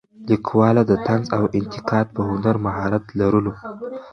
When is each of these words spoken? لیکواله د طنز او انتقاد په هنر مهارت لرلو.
لیکواله 0.27 0.81
د 0.87 0.91
طنز 1.07 1.27
او 1.37 1.43
انتقاد 1.59 2.05
په 2.15 2.21
هنر 2.29 2.55
مهارت 2.65 3.05
لرلو. 3.19 3.53